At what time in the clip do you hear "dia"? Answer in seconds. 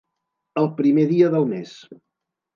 1.13-1.29